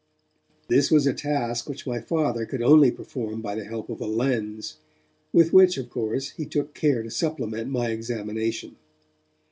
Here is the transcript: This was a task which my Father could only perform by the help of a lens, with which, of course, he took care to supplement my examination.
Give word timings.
This 0.67 0.89
was 0.89 1.05
a 1.05 1.13
task 1.13 1.69
which 1.69 1.85
my 1.85 1.99
Father 1.99 2.47
could 2.47 2.63
only 2.63 2.89
perform 2.89 3.39
by 3.39 3.53
the 3.53 3.65
help 3.65 3.87
of 3.87 4.01
a 4.01 4.07
lens, 4.07 4.77
with 5.31 5.53
which, 5.53 5.77
of 5.77 5.91
course, 5.91 6.31
he 6.31 6.45
took 6.47 6.73
care 6.73 7.03
to 7.03 7.11
supplement 7.11 7.69
my 7.69 7.89
examination. 7.91 8.77